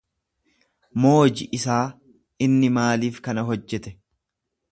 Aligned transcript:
Mooji 1.03 1.47
isaa, 1.57 1.83
inni 2.47 2.73
maaliif 2.79 3.23
kana 3.29 3.47
hojjete? 3.53 3.97